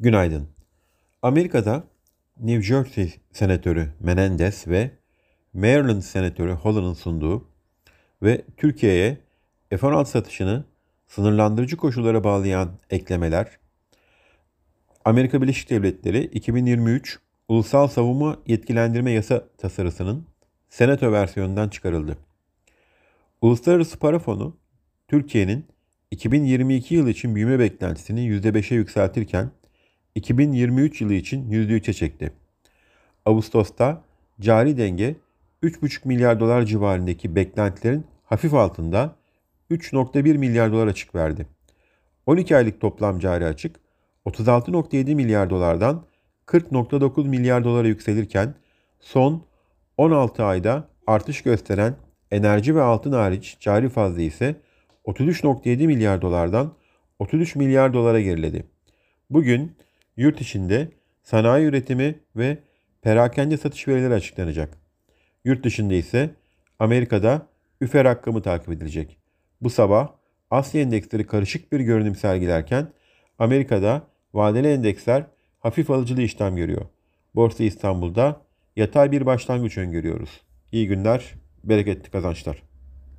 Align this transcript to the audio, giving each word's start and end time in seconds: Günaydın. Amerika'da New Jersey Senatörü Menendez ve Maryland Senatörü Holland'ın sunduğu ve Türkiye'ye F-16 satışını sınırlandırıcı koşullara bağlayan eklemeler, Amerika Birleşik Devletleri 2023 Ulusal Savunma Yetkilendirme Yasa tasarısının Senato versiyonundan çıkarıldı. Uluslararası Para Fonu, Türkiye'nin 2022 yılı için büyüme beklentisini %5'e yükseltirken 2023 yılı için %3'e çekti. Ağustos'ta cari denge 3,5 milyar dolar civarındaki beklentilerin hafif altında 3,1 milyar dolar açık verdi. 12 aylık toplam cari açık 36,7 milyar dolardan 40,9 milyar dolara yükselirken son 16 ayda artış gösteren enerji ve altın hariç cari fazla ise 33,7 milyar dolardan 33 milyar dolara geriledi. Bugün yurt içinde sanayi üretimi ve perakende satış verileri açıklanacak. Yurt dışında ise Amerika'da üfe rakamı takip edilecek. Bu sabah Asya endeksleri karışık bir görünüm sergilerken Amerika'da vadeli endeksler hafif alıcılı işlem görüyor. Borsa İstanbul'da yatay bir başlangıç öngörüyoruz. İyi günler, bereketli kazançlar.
Günaydın. 0.00 0.48
Amerika'da 1.22 1.84
New 2.40 2.62
Jersey 2.62 3.14
Senatörü 3.32 3.88
Menendez 4.00 4.68
ve 4.68 4.90
Maryland 5.52 6.02
Senatörü 6.02 6.52
Holland'ın 6.52 6.94
sunduğu 6.94 7.48
ve 8.22 8.42
Türkiye'ye 8.56 9.18
F-16 9.70 10.04
satışını 10.04 10.64
sınırlandırıcı 11.08 11.76
koşullara 11.76 12.24
bağlayan 12.24 12.70
eklemeler, 12.90 13.58
Amerika 15.04 15.42
Birleşik 15.42 15.70
Devletleri 15.70 16.24
2023 16.24 17.18
Ulusal 17.48 17.88
Savunma 17.88 18.36
Yetkilendirme 18.46 19.10
Yasa 19.10 19.48
tasarısının 19.58 20.26
Senato 20.68 21.12
versiyonundan 21.12 21.68
çıkarıldı. 21.68 22.18
Uluslararası 23.42 23.98
Para 23.98 24.18
Fonu, 24.18 24.56
Türkiye'nin 25.08 25.66
2022 26.10 26.94
yılı 26.94 27.10
için 27.10 27.34
büyüme 27.34 27.58
beklentisini 27.58 28.20
%5'e 28.20 28.76
yükseltirken 28.76 29.50
2023 30.14 31.00
yılı 31.00 31.14
için 31.14 31.50
%3'e 31.50 31.92
çekti. 31.92 32.32
Ağustos'ta 33.24 34.02
cari 34.40 34.78
denge 34.78 35.16
3,5 35.62 36.08
milyar 36.08 36.40
dolar 36.40 36.62
civarındaki 36.62 37.36
beklentilerin 37.36 38.06
hafif 38.24 38.54
altında 38.54 39.16
3,1 39.70 40.38
milyar 40.38 40.72
dolar 40.72 40.86
açık 40.86 41.14
verdi. 41.14 41.46
12 42.26 42.56
aylık 42.56 42.80
toplam 42.80 43.18
cari 43.18 43.46
açık 43.46 43.76
36,7 44.26 45.14
milyar 45.14 45.50
dolardan 45.50 46.04
40,9 46.46 47.28
milyar 47.28 47.64
dolara 47.64 47.88
yükselirken 47.88 48.54
son 49.00 49.44
16 49.96 50.44
ayda 50.44 50.88
artış 51.06 51.42
gösteren 51.42 51.94
enerji 52.30 52.74
ve 52.76 52.82
altın 52.82 53.12
hariç 53.12 53.56
cari 53.60 53.88
fazla 53.88 54.22
ise 54.22 54.56
33,7 55.04 55.86
milyar 55.86 56.22
dolardan 56.22 56.72
33 57.18 57.56
milyar 57.56 57.94
dolara 57.94 58.20
geriledi. 58.20 58.64
Bugün 59.30 59.76
yurt 60.16 60.40
içinde 60.40 60.88
sanayi 61.22 61.66
üretimi 61.66 62.18
ve 62.36 62.58
perakende 63.02 63.56
satış 63.56 63.88
verileri 63.88 64.14
açıklanacak. 64.14 64.78
Yurt 65.44 65.64
dışında 65.64 65.94
ise 65.94 66.30
Amerika'da 66.78 67.46
üfe 67.80 68.04
rakamı 68.04 68.42
takip 68.42 68.68
edilecek. 68.68 69.18
Bu 69.60 69.70
sabah 69.70 70.08
Asya 70.50 70.80
endeksleri 70.80 71.26
karışık 71.26 71.72
bir 71.72 71.80
görünüm 71.80 72.14
sergilerken 72.14 72.92
Amerika'da 73.38 74.02
vadeli 74.34 74.68
endeksler 74.68 75.26
hafif 75.60 75.90
alıcılı 75.90 76.22
işlem 76.22 76.56
görüyor. 76.56 76.86
Borsa 77.34 77.64
İstanbul'da 77.64 78.40
yatay 78.76 79.12
bir 79.12 79.26
başlangıç 79.26 79.78
öngörüyoruz. 79.78 80.40
İyi 80.72 80.88
günler, 80.88 81.34
bereketli 81.64 82.10
kazançlar. 82.10 82.69